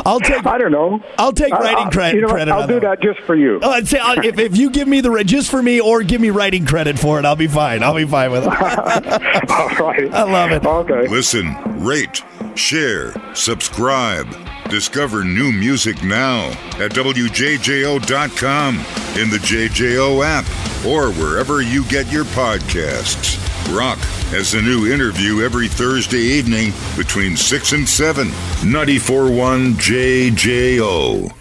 I'll 0.06 0.20
take. 0.22 0.46
I 0.46 0.58
don't 0.58 0.72
know. 0.72 1.04
I'll 1.18 1.34
take 1.34 1.52
writing 1.54 1.88
I- 1.88 1.90
credit. 1.90 2.16
You 2.16 2.22
know 2.22 2.28
credit 2.30 2.52
I'll 2.52 2.62
on 2.62 2.68
do 2.70 2.80
that. 2.80 3.02
that 3.02 3.02
just 3.02 3.20
for 3.26 3.36
you. 3.36 3.60
Oh, 3.62 3.72
I'd 3.72 3.88
say 3.90 4.00
I'll, 4.00 4.20
if, 4.26 4.40
if 4.40 4.56
you 4.58 4.70
give 4.70 4.88
me 4.88 5.02
the 5.02 5.24
just 5.26 5.52
for 5.52 5.62
me 5.62 5.82
or 5.82 6.02
give 6.04 6.22
me 6.22 6.30
writing 6.30 6.66
credit 6.66 6.98
for 6.98 7.20
it, 7.20 7.26
I'll 7.26 7.36
be 7.36 7.48
fine. 7.48 7.84
I'll 7.84 7.96
be 7.96 8.06
fine 8.06 8.32
with 8.32 8.44
it. 8.46 8.50
All 9.50 9.68
right. 9.88 10.14
I 10.14 10.24
love 10.24 10.52
it. 10.52 10.66
Okay. 10.66 11.08
Listen, 11.08 11.56
rate, 11.84 12.24
share, 12.60 13.14
subscribe. 13.34 14.28
Discover 14.70 15.24
new 15.24 15.52
music 15.52 16.04
now 16.04 16.50
at 16.78 16.92
WJJO.com, 16.92 18.76
in 18.76 19.30
the 19.30 19.40
JJO 19.42 20.24
app, 20.24 20.46
or 20.86 21.12
wherever 21.14 21.62
you 21.62 21.84
get 21.86 22.12
your 22.12 22.26
podcasts. 22.26 23.40
Rock 23.76 23.98
has 24.30 24.54
a 24.54 24.62
new 24.62 24.92
interview 24.92 25.42
every 25.42 25.68
Thursday 25.68 26.20
evening 26.20 26.74
between 26.98 27.38
6 27.38 27.72
and 27.72 27.88
7. 27.88 28.28
94.1 28.28 29.74
JJO. 29.76 31.39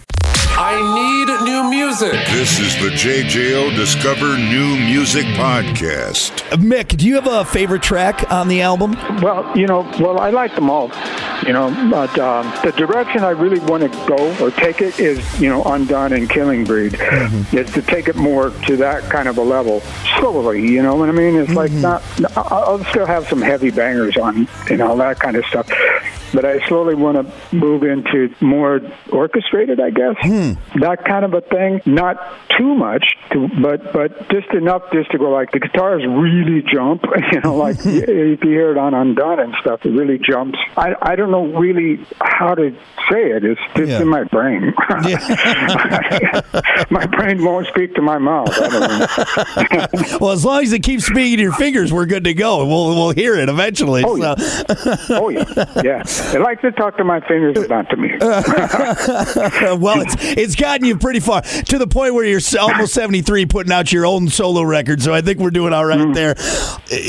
I 0.61 0.75
need 0.75 1.29
new 1.45 1.69
music. 1.69 2.11
This 2.11 2.59
is 2.59 2.75
the 2.81 2.89
JJO 2.89 3.73
Discover 3.77 4.37
New 4.37 4.75
Music 4.75 5.23
Podcast. 5.27 6.31
Mick, 6.57 6.97
do 6.97 7.07
you 7.07 7.15
have 7.15 7.27
a 7.27 7.45
favorite 7.45 7.81
track 7.81 8.29
on 8.29 8.49
the 8.49 8.61
album? 8.61 8.91
Well, 9.21 9.57
you 9.57 9.67
know, 9.67 9.89
well, 10.01 10.19
I 10.19 10.31
like 10.31 10.53
them 10.55 10.69
all, 10.69 10.91
you 11.47 11.53
know, 11.53 11.69
but 11.89 12.19
um, 12.19 12.51
the 12.61 12.73
direction 12.73 13.23
I 13.23 13.29
really 13.29 13.59
want 13.59 13.83
to 13.83 14.05
go 14.05 14.35
or 14.43 14.51
take 14.51 14.81
it 14.81 14.99
is, 14.99 15.39
you 15.39 15.47
know, 15.47 15.63
Undone 15.63 16.11
and 16.11 16.29
Killing 16.29 16.65
Breed. 16.65 16.91
Mm-hmm. 16.91 17.57
Is 17.57 17.71
to 17.71 17.81
take 17.81 18.09
it 18.09 18.17
more 18.17 18.49
to 18.49 18.75
that 18.77 19.09
kind 19.09 19.29
of 19.29 19.37
a 19.37 19.43
level 19.43 19.79
slowly, 20.19 20.67
you 20.67 20.83
know 20.83 20.95
what 20.95 21.07
I 21.07 21.13
mean? 21.13 21.35
It's 21.35 21.53
like 21.53 21.71
mm-hmm. 21.71 22.23
not, 22.23 22.37
I- 22.37 22.55
I'll 22.55 22.83
still 22.85 23.05
have 23.05 23.29
some 23.29 23.41
heavy 23.41 23.71
bangers 23.71 24.17
on, 24.17 24.47
you 24.69 24.75
know, 24.75 24.97
that 24.97 25.19
kind 25.19 25.37
of 25.37 25.45
stuff. 25.45 25.69
But 26.33 26.45
I 26.45 26.65
slowly 26.67 26.95
want 26.95 27.17
to 27.17 27.55
move 27.55 27.83
into 27.83 28.33
more 28.39 28.81
orchestrated, 29.11 29.79
I 29.79 29.89
guess. 29.89 30.15
Hmm. 30.19 30.48
That 30.79 31.05
kind 31.05 31.25
of 31.25 31.33
a 31.33 31.41
thing. 31.41 31.81
Not 31.85 32.17
too 32.57 32.73
much, 32.75 33.05
to, 33.31 33.47
but 33.61 33.91
but 33.93 34.29
just 34.29 34.49
enough 34.53 34.83
just 34.91 35.11
to 35.11 35.17
go 35.17 35.29
like 35.29 35.51
the 35.51 35.59
guitars 35.59 36.03
really 36.07 36.63
jump. 36.71 37.03
You 37.31 37.41
know, 37.41 37.55
like 37.57 37.77
if 37.85 38.43
you 38.43 38.49
hear 38.49 38.71
it 38.71 38.77
on 38.77 38.93
Undone 38.93 39.39
and 39.39 39.53
stuff, 39.61 39.85
it 39.85 39.89
really 39.89 40.17
jumps. 40.17 40.57
I 40.77 40.95
I 41.01 41.15
don't 41.15 41.29
know 41.31 41.45
really 41.59 42.03
how 42.21 42.55
to 42.55 42.71
say 43.11 43.31
it. 43.31 43.43
It's 43.45 43.59
just 43.75 43.89
Yeah. 43.89 44.01
in 44.01 44.07
my 44.07 44.23
brain. 44.23 44.73
my 46.89 47.05
brain 47.05 47.43
won't 47.43 47.67
speak 47.67 47.93
to 47.95 48.01
my 48.01 48.17
mouth. 48.17 48.49
I 48.51 48.67
don't 48.69 49.93
know. 50.11 50.17
Well, 50.19 50.31
as 50.31 50.43
long 50.43 50.63
as 50.63 50.73
it 50.73 50.81
keeps 50.83 51.05
speaking 51.05 51.37
to 51.37 51.43
your 51.43 51.53
fingers, 51.53 51.93
we're 51.93 52.05
good 52.07 52.23
to 52.25 52.33
go. 52.33 52.65
We'll 52.65 52.95
we'll 52.95 53.11
hear 53.11 53.35
it 53.35 53.49
eventually. 53.49 54.03
Oh, 54.05 54.15
so. 54.17 54.21
yeah. 54.21 54.95
oh 55.09 55.29
yeah, 55.29 55.43
yeah. 55.83 56.03
It 56.33 56.41
likes 56.41 56.61
to 56.61 56.71
talk 56.71 56.97
to 56.97 57.03
my 57.03 57.19
fingers, 57.21 57.55
but 57.55 57.69
not 57.69 57.89
to 57.89 57.97
me. 57.97 58.09
well, 59.79 60.01
it's 60.01 60.15
it's 60.39 60.55
gotten 60.55 60.85
you 60.85 60.97
pretty 60.97 61.19
far 61.19 61.41
to 61.41 61.77
the 61.77 61.87
point 61.87 62.13
where 62.13 62.25
you're 62.25 62.39
almost 62.59 62.93
73, 62.93 63.45
putting 63.45 63.71
out 63.71 63.91
your 63.91 64.05
own 64.05 64.27
solo 64.29 64.61
record. 64.63 65.01
So 65.01 65.13
I 65.13 65.21
think 65.21 65.39
we're 65.39 65.51
doing 65.51 65.73
all 65.73 65.85
right 65.85 65.99
Mm-hmm. 65.99 66.13
there. 66.13 66.35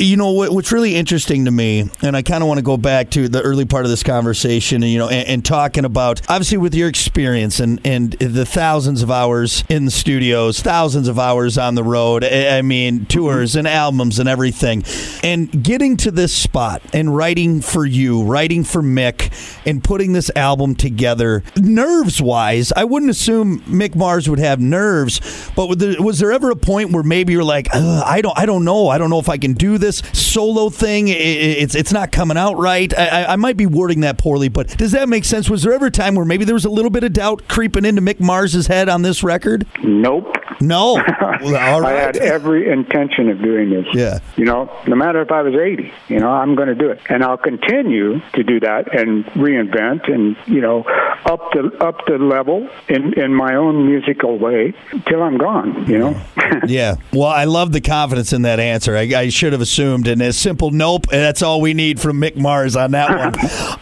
You 0.01 0.17
know 0.17 0.33
what, 0.33 0.51
what's 0.53 0.73
really 0.73 0.97
interesting 0.97 1.45
to 1.45 1.51
me, 1.51 1.89
and 2.03 2.17
I 2.17 2.23
kind 2.23 2.43
of 2.43 2.49
want 2.49 2.59
to 2.59 2.63
go 2.63 2.77
back 2.77 3.11
to 3.11 3.29
the 3.29 3.41
early 3.41 3.65
part 3.65 3.85
of 3.85 3.91
this 3.91 4.03
conversation, 4.03 4.83
and 4.83 4.91
you 4.91 4.99
know, 4.99 5.09
and, 5.09 5.29
and 5.29 5.45
talking 5.45 5.85
about 5.85 6.21
obviously 6.29 6.59
with 6.59 6.75
your 6.75 6.89
experience 6.89 7.61
and 7.61 7.81
and 7.85 8.13
the 8.15 8.45
thousands 8.45 9.03
of 9.03 9.11
hours 9.11 9.63
in 9.69 9.85
the 9.85 9.91
studios, 9.91 10.61
thousands 10.61 11.09
of 11.09 11.19
hours 11.19 11.57
on 11.57 11.77
the 11.77 11.85
road. 11.85 12.25
I 12.25 12.59
I 12.59 12.63
mean, 12.63 13.07
tours 13.07 13.55
and 13.57 13.67
albums 13.69 14.19
and 14.19 14.29
everything, 14.29 14.85
and 15.23 15.63
getting 15.63 15.97
to 15.99 16.11
this 16.11 16.35
spot 16.35 16.83
and 16.93 17.15
writing 17.17 17.61
for 17.61 17.87
you, 17.87 18.23
writing 18.25 18.65
for 18.65 18.83
Mick, 18.83 19.31
and 19.65 19.83
putting 19.85 20.13
this 20.13 20.31
album 20.37 20.75
together. 20.75 21.43
Nerves 21.57 22.21
wise, 22.21 22.73
I 22.77 22.85
wouldn't 22.85 23.11
assume 23.21 23.61
Mick 23.61 23.95
Mars 23.95 24.29
would 24.31 24.39
have 24.39 24.61
nerves, 24.61 25.21
but 25.55 25.69
was 25.69 26.19
there, 26.19 26.33
ever 26.33 26.51
a 26.51 26.57
point 26.57 26.93
where 26.93 27.03
maybe 27.03 27.33
you're 27.33 27.45
like, 27.45 27.69
I 27.75 28.21
don't, 28.23 28.37
I 28.39 28.47
don't 28.47 28.65
know, 28.65 28.89
I 28.89 28.97
don't 28.99 29.11
know 29.11 29.19
if 29.19 29.29
I 29.29 29.37
can 29.37 29.53
do 29.53 29.77
this 29.79 29.99
solo 30.13 30.71
thing. 30.71 31.09
It's 31.09 31.75
it's 31.75 31.93
not 31.93 32.13
coming 32.13 32.37
out 32.37 32.57
right. 32.57 32.97
I, 32.99 33.25
I- 33.25 33.37
might 33.41 33.57
be 33.57 33.65
wording 33.67 34.01
that 34.01 34.19
poorly, 34.19 34.49
but 34.51 34.69
does 34.77 34.93
that 34.93 35.09
make 35.09 35.25
sense? 35.25 35.49
Was 35.49 35.63
there 35.63 35.73
ever 35.73 35.87
a 35.87 35.91
time 35.91 36.15
where 36.15 36.27
maybe 36.27 36.45
there 36.45 36.55
was 36.55 36.67
a 36.67 36.71
little 36.71 36.91
bit 36.91 37.05
of 37.05 37.13
doubt 37.15 37.49
creeping 37.49 37.87
into 37.87 38.03
Mick 38.03 38.21
Mars's 38.21 38.67
head 38.67 38.89
on 38.91 39.01
this 39.03 39.23
record? 39.23 39.67
Nope. 39.83 40.35
No. 40.61 41.03
Well, 41.43 41.57
all 41.57 41.87
I 41.87 41.93
had 41.93 42.19
every 42.19 42.71
intention 42.71 43.31
of 43.31 43.41
doing 43.41 43.71
this. 43.71 43.87
Yeah. 43.95 44.19
You 44.37 44.45
know, 44.45 44.71
no 44.87 44.95
matter 44.95 45.23
if 45.23 45.31
I 45.33 45.41
was 45.41 45.55
80, 45.55 45.91
you 46.09 46.19
know, 46.21 46.29
I'm 46.29 46.55
going 46.55 46.69
to 46.69 46.75
do 46.75 46.91
it. 46.91 47.01
And 47.09 47.25
I'll 47.25 47.39
continue 47.39 48.21
to 48.35 48.43
do 48.45 48.61
that 48.61 48.95
and 48.95 49.25
reinvent 49.29 50.13
and, 50.13 50.37
you 50.47 50.61
know, 50.61 50.81
up 51.25 51.51
the 51.53 51.75
up 51.81 52.05
the 52.07 52.19
level 52.19 52.69
in 52.89 53.00
in 53.17 53.35
my 53.35 53.55
own 53.55 53.87
musical 53.87 54.39
way 54.39 54.75
till 55.09 55.23
I'm 55.23 55.39
gone, 55.39 55.87
you 55.89 55.99
know. 55.99 56.21
Yeah. 56.67 56.97
Well, 57.13 57.29
I 57.29 57.45
love 57.45 57.73
the 57.73 57.81
confidence 57.81 58.33
in 58.33 58.43
that 58.43 58.59
answer. 58.59 58.97
I, 58.97 59.03
I 59.03 59.29
should 59.29 59.53
have 59.53 59.63
assumed, 59.63 60.09
and 60.09 60.21
a 60.21 60.33
simple 60.33 60.73
nope. 60.73 61.05
and 61.13 61.23
That's 61.23 61.43
all 61.43 61.61
we 61.61 61.75
need 61.75 62.01
from 62.01 62.21
Mick 62.21 62.37
Mars 62.37 62.75
on 62.75 62.91
that 62.91 63.09
one. 63.09 63.35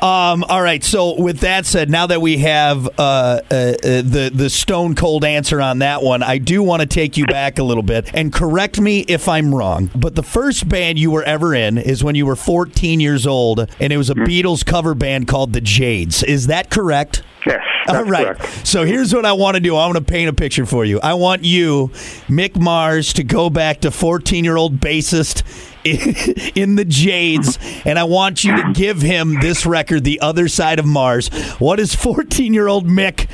um, 0.05 0.45
all 0.45 0.63
right. 0.63 0.85
So, 0.85 1.19
with 1.21 1.41
that 1.41 1.65
said, 1.65 1.91
now 1.91 2.07
that 2.07 2.21
we 2.21 2.39
have 2.39 2.87
uh, 2.87 2.91
uh, 2.99 3.41
uh, 3.51 3.73
the 3.83 4.31
the 4.33 4.51
stone 4.51 4.95
cold 4.95 5.25
answer 5.25 5.61
on 5.63 5.79
that 5.79 6.03
one, 6.03 6.23
I 6.23 6.37
do 6.39 6.63
want 6.63 6.83
to 6.83 6.87
take 6.87 7.17
you 7.17 7.25
back 7.27 7.59
a 7.59 7.63
little 7.63 7.83
bit 7.83 8.11
and 8.15 8.33
correct 8.33 8.79
me 8.81 9.01
if 9.09 9.29
I'm 9.29 9.55
wrong. 9.55 9.91
But 9.95 10.15
the 10.15 10.23
first 10.23 10.69
band 10.69 10.99
you 10.99 11.11
were 11.11 11.25
ever 11.25 11.55
in 11.55 11.79
is 11.79 12.05
when 12.05 12.15
you 12.15 12.27
were 12.27 12.37
14 12.37 13.01
years 13.01 13.27
old, 13.27 13.71
and 13.81 13.93
it 13.93 13.97
was 13.97 14.11
a 14.11 14.15
Beatles 14.15 14.65
cover 14.65 14.95
band 14.95 15.27
called 15.27 15.55
the 15.55 15.63
Jades. 15.63 16.23
Is 16.23 16.49
that 16.49 16.71
correct? 16.71 17.23
yes. 17.47 17.61
All 17.89 18.05
right. 18.05 18.37
correct. 18.37 18.67
So 18.67 18.85
here's 18.85 19.15
what 19.15 19.25
I 19.25 19.33
want 19.33 19.55
to 19.55 19.61
do. 19.61 19.77
I 19.77 19.87
want 19.87 19.99
to 19.99 20.05
paint 20.05 20.29
a 20.29 20.33
picture 20.33 20.67
for 20.67 20.85
you. 20.85 21.01
I 21.01 21.15
want 21.15 21.45
you, 21.45 21.89
Mick 22.29 22.57
Mars, 22.57 23.13
to 23.15 23.25
go 23.25 23.51
back 23.51 23.81
to 23.81 23.91
14 23.91 24.45
year 24.45 24.57
old 24.57 24.79
bassist 24.79 25.43
in 26.57 26.75
the 26.75 26.85
Jades, 26.85 27.59
and 27.85 27.99
I 27.99 28.05
want 28.05 28.45
you 28.45 28.55
to 28.57 28.73
give 28.73 29.01
him 29.01 29.41
this 29.41 29.65
record, 29.65 30.05
The 30.05 30.21
Other 30.21 30.49
Side 30.49 30.79
of 30.79 30.87
Mars. 30.87 31.29
What 31.59 31.81
is 31.81 31.95
14 31.95 32.53
year 32.53 32.69
old 32.69 32.87
Mick? 32.87 33.29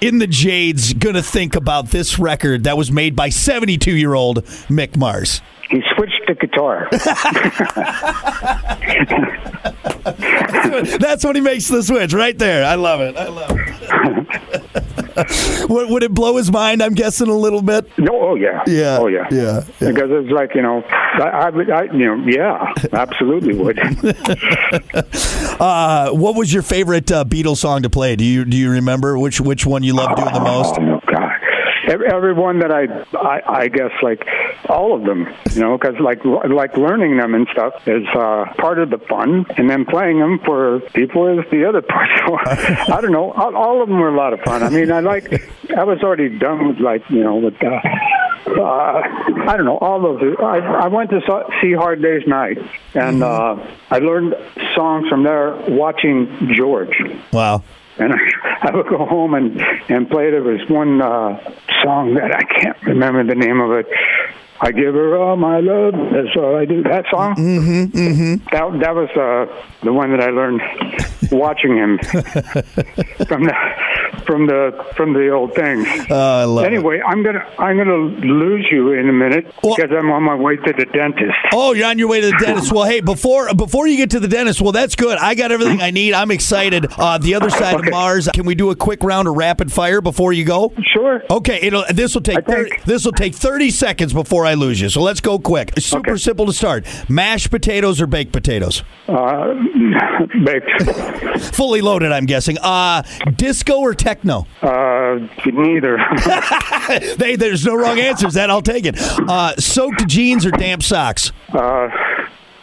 In 0.00 0.18
the 0.18 0.28
Jades, 0.28 0.94
gonna 0.94 1.22
think 1.22 1.56
about 1.56 1.88
this 1.88 2.20
record 2.20 2.64
that 2.64 2.76
was 2.76 2.92
made 2.92 3.16
by 3.16 3.30
72 3.30 3.96
year 3.96 4.14
old 4.14 4.44
Mick 4.68 4.96
Mars. 4.96 5.40
He 5.68 5.82
switched 5.96 6.22
to 6.28 6.34
guitar. 6.34 6.88
That's 10.98 11.24
when 11.24 11.34
he 11.34 11.40
makes 11.40 11.66
the 11.68 11.82
switch, 11.82 12.14
right 12.14 12.38
there. 12.38 12.64
I 12.64 12.76
love 12.76 13.00
it. 13.00 13.16
I 13.16 13.28
love 13.28 13.50
it. 13.52 14.84
would, 15.68 15.90
would 15.90 16.02
it 16.02 16.12
blow 16.12 16.36
his 16.36 16.50
mind? 16.50 16.82
I'm 16.82 16.94
guessing 16.94 17.28
a 17.28 17.34
little 17.36 17.62
bit. 17.62 17.86
no, 17.98 18.12
oh 18.12 18.34
yeah. 18.34 18.62
Yeah, 18.66 18.98
Oh 19.00 19.06
yeah. 19.06 19.26
yeah, 19.30 19.64
yeah. 19.80 19.90
Because 19.90 20.10
it's 20.10 20.30
like, 20.30 20.54
you 20.54 20.62
know, 20.62 20.82
I, 20.88 21.22
I 21.22 21.48
I 21.48 21.82
you 21.92 22.16
know, 22.16 22.24
yeah, 22.26 22.72
absolutely 22.92 23.54
would. 23.54 23.78
Uh, 25.60 26.10
what 26.10 26.36
was 26.36 26.52
your 26.52 26.62
favorite 26.62 27.10
uh, 27.10 27.24
Beatles 27.24 27.56
song 27.56 27.82
to 27.82 27.90
play? 27.90 28.14
Do 28.14 28.24
you 28.24 28.44
do 28.44 28.56
you 28.56 28.70
remember 28.70 29.18
which 29.18 29.40
which 29.40 29.66
one 29.66 29.82
you 29.82 29.92
loved 29.92 30.16
doing 30.16 30.32
the 30.32 30.38
most? 30.40 30.76
Oh 30.78 31.00
God! 31.10 31.32
Every, 31.88 32.06
everyone 32.06 32.60
that 32.60 32.70
I, 32.70 32.84
I, 33.18 33.62
I 33.62 33.68
guess 33.68 33.90
like 34.00 34.24
all 34.68 34.94
of 34.94 35.04
them, 35.04 35.26
you 35.52 35.60
know, 35.60 35.76
because 35.78 35.94
like 36.00 36.24
like 36.24 36.76
learning 36.76 37.16
them 37.16 37.34
and 37.34 37.46
stuff 37.52 37.74
is 37.86 38.06
uh, 38.14 38.44
part 38.58 38.78
of 38.78 38.90
the 38.90 38.98
fun, 38.98 39.46
and 39.56 39.68
then 39.70 39.84
playing 39.84 40.18
them 40.18 40.38
for 40.44 40.80
people 40.94 41.26
is 41.38 41.44
the 41.50 41.68
other 41.68 41.82
part. 41.94 42.08
So 42.26 42.36
I 42.94 43.00
don't 43.00 43.12
know. 43.12 43.32
All, 43.32 43.56
all 43.56 43.82
of 43.82 43.88
them 43.88 43.98
were 43.98 44.08
a 44.08 44.16
lot 44.16 44.32
of 44.32 44.40
fun. 44.40 44.62
I 44.62 44.70
mean, 44.70 44.90
I 44.92 45.00
like. 45.00 45.32
I 45.76 45.84
was 45.84 46.00
already 46.02 46.28
done 46.38 46.68
with 46.68 46.78
like 46.80 47.02
you 47.10 47.22
know 47.24 47.36
with. 47.36 47.54
Uh, 47.62 47.80
uh, 48.48 49.02
I 49.46 49.56
don't 49.56 49.66
know 49.66 49.76
all 49.78 50.00
those. 50.00 50.36
I, 50.40 50.58
I 50.58 50.88
went 50.88 51.10
to 51.10 51.20
saw- 51.26 51.48
see 51.60 51.72
Hard 51.74 52.00
Day's 52.00 52.26
Night, 52.26 52.58
and 52.94 53.22
uh, 53.22 53.56
I 53.90 53.98
learned 53.98 54.34
songs 54.74 55.08
from 55.08 55.22
there 55.24 55.54
watching 55.68 56.52
George 56.54 56.94
Wow. 57.32 57.62
and 57.98 58.12
I, 58.14 58.18
I 58.68 58.74
would 58.74 58.86
go 58.88 59.04
home 59.04 59.34
and 59.34 59.60
and 59.90 60.08
play. 60.08 60.30
There 60.30 60.42
was 60.42 60.66
one 60.70 61.02
uh, 61.02 61.38
song 61.82 62.14
that 62.14 62.34
I 62.34 62.42
can't 62.44 62.82
remember 62.84 63.22
the 63.24 63.34
name 63.34 63.60
of 63.60 63.70
it. 63.72 63.86
I 64.60 64.72
give 64.72 64.94
her 64.94 65.16
all 65.16 65.36
my 65.36 65.60
love. 65.60 65.94
That's 66.12 66.36
all 66.36 66.56
I 66.56 66.64
do. 66.64 66.82
That 66.82 67.04
song. 67.10 67.36
Mm-hmm. 67.36 67.96
Mm-hmm. 67.96 68.44
That 68.50 68.80
that 68.80 68.94
was 68.94 69.08
uh, 69.10 69.46
the 69.84 69.92
one 69.92 70.10
that 70.10 70.20
I 70.20 70.30
learned 70.30 70.60
watching 71.30 71.76
him 71.76 71.98
from 73.26 73.44
the 73.44 73.54
from 74.26 74.46
the 74.46 74.86
from 74.96 75.12
the 75.14 75.30
old 75.30 75.54
thing. 75.54 75.84
Oh, 76.10 76.14
I 76.40 76.44
love 76.44 76.64
it. 76.64 76.72
Anyway, 76.72 77.00
I'm 77.06 77.22
gonna 77.22 77.44
I'm 77.58 77.76
gonna 77.76 77.96
lose 77.96 78.66
you 78.70 78.92
in 78.92 79.08
a 79.08 79.12
minute 79.12 79.46
Well- 79.62 79.76
because 79.76 79.90
I'm 79.96 80.10
on 80.10 80.22
my 80.22 80.34
way 80.34 80.56
to 80.56 80.72
the 80.72 80.84
dentist. 80.86 81.34
Oh, 81.52 81.72
you're 81.72 81.86
on 81.88 81.98
your 81.98 82.08
way 82.08 82.20
to 82.20 82.26
the 82.28 82.44
dentist. 82.44 82.72
Well, 82.72 82.84
hey, 82.84 83.00
before 83.00 83.52
before 83.54 83.86
you 83.86 83.96
get 83.96 84.10
to 84.10 84.20
the 84.20 84.28
dentist, 84.28 84.60
well, 84.60 84.72
that's 84.72 84.94
good. 84.96 85.18
I 85.18 85.34
got 85.34 85.52
everything 85.52 85.80
I 85.80 85.90
need. 85.90 86.14
I'm 86.14 86.30
excited. 86.30 86.86
Uh, 86.96 87.18
the 87.18 87.34
other 87.34 87.50
side 87.50 87.74
of 87.78 87.88
Mars. 87.90 88.28
Can 88.34 88.44
we 88.46 88.54
do 88.54 88.70
a 88.70 88.76
quick 88.76 89.02
round 89.02 89.28
of 89.28 89.34
rapid 89.36 89.72
fire 89.72 90.00
before 90.00 90.32
you 90.32 90.44
go? 90.44 90.72
Sure. 90.92 91.22
Okay, 91.30 91.58
it'll 91.62 91.84
this 91.90 92.14
will 92.14 92.22
take 92.22 92.44
30, 92.46 92.70
this 92.86 93.04
will 93.04 93.12
take 93.12 93.34
30 93.34 93.70
seconds 93.70 94.12
before 94.12 94.44
I 94.46 94.54
lose 94.54 94.80
you. 94.80 94.88
So 94.88 95.00
let's 95.02 95.20
go 95.20 95.38
quick. 95.38 95.72
Super 95.78 96.10
Okay. 96.12 96.18
simple 96.18 96.46
to 96.46 96.52
start. 96.52 96.86
Mashed 97.08 97.50
potatoes 97.50 98.00
or 98.00 98.06
baked 98.06 98.32
potatoes? 98.32 98.82
Uh, 99.08 99.54
baked. 100.44 100.68
Fully 101.52 101.80
loaded, 101.80 102.12
I'm 102.12 102.26
guessing. 102.26 102.56
Uh, 102.58 103.02
disco 103.36 103.78
or 103.78 103.94
techno? 103.94 104.46
Uh, 104.62 105.18
neither. 105.46 105.98
Hey, 106.88 107.36
there's 107.36 107.66
no 107.66 107.74
wrong 107.74 107.98
answers. 108.00 108.34
That 108.34 108.48
I'll 108.50 108.62
take 108.62 108.86
it. 108.86 108.94
Uh, 108.98 109.54
soaked 109.56 110.06
jeans 110.08 110.46
or 110.46 110.50
damp 110.50 110.82
socks? 110.82 111.32
uh, 111.52 111.88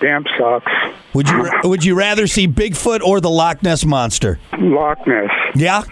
damp 0.02 0.26
socks. 0.38 0.72
Would 1.14 1.30
you 1.30 1.50
would 1.64 1.84
you 1.86 1.96
rather 1.96 2.26
see 2.26 2.48
Bigfoot 2.48 3.02
or 3.02 3.22
the 3.22 3.30
Loch 3.30 3.62
Ness 3.62 3.86
monster? 3.86 4.40
Loch 4.58 5.06
Ness. 5.06 5.30
Yeah. 5.56 5.84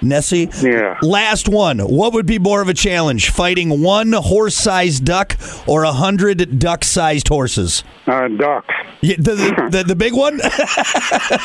Nessie? 0.00 0.48
Yeah. 0.62 0.98
Last 1.02 1.48
one. 1.48 1.78
What 1.78 2.12
would 2.14 2.26
be 2.26 2.38
more 2.38 2.60
of 2.62 2.68
a 2.68 2.74
challenge? 2.74 3.30
Fighting 3.30 3.82
one 3.82 4.12
horse 4.12 4.56
sized 4.56 5.04
duck 5.04 5.36
or 5.68 5.84
a 5.84 5.92
hundred 5.92 6.58
duck 6.58 6.82
sized 6.84 7.28
horses? 7.28 7.84
Uh, 8.06 8.26
ducks. 8.28 8.74
Yeah, 9.04 9.16
the, 9.18 9.34
the, 9.34 9.68
the, 9.70 9.84
the 9.88 9.96
big 9.96 10.12
one? 10.14 10.40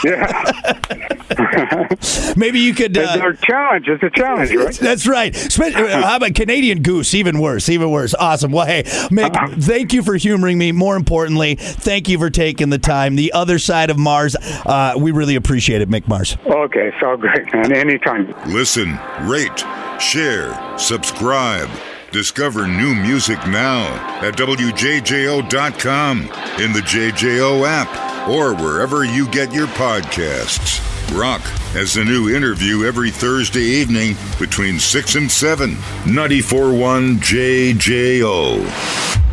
Yeah. 0.04 0.44
Maybe 2.38 2.60
you 2.60 2.74
could. 2.74 2.96
It's 2.96 3.10
Uh, 3.10 3.30
a 3.30 3.36
challenge. 3.46 3.88
It's 3.88 4.04
a 4.04 4.10
challenge, 4.10 4.54
right? 4.54 4.74
that's 4.82 5.08
right. 5.08 5.36
Spe- 5.36 5.76
uh, 5.76 6.02
How 6.02 6.18
about 6.18 6.36
Canadian 6.36 6.82
goose? 6.82 7.14
Even 7.14 7.40
worse. 7.40 7.70
Even 7.70 7.92
worse. 7.92 8.14
Awesome. 8.14 8.52
Well, 8.52 8.66
hey, 8.66 8.84
Mick, 9.12 9.64
thank 9.64 9.94
you 9.94 10.04
for 10.04 10.16
humoring 10.16 10.58
me. 10.58 10.72
More 10.72 10.96
importantly, 10.96 11.56
thank 11.56 12.08
you 12.10 12.18
for 12.18 12.30
taking 12.30 12.70
the 12.70 12.78
time. 12.78 13.16
The 13.16 13.32
other 13.34 13.60
side 13.60 13.90
of 13.90 13.98
Mars. 13.98 14.36
Uh, 14.66 14.94
we 14.98 15.12
really 15.12 15.36
appreciate 15.36 15.82
it, 15.82 15.90
Mick 15.90 16.08
Mars. 16.08 16.38
Okay, 16.46 16.92
so 17.00 17.18
great, 17.18 17.52
man. 17.54 17.72
Anytime. 17.74 18.34
Listen, 18.48 18.98
rate, 19.22 19.64
share, 20.00 20.54
subscribe. 20.78 21.70
Discover 22.18 22.66
new 22.66 22.96
music 22.96 23.38
now 23.46 23.86
at 24.24 24.36
WJJO.com, 24.38 26.20
in 26.20 26.74
the 26.74 26.80
JJO 26.80 27.64
app, 27.64 28.28
or 28.28 28.56
wherever 28.56 29.06
you 29.06 29.30
get 29.30 29.54
your 29.54 29.68
podcasts. 29.68 30.82
Rock 31.16 31.42
has 31.74 31.96
a 31.96 32.04
new 32.04 32.36
interview 32.36 32.86
every 32.86 33.12
Thursday 33.12 33.62
evening 33.62 34.16
between 34.40 34.80
6 34.80 35.14
and 35.14 35.30
7. 35.30 35.76
94.1 35.76 37.20
JJO. 37.20 39.27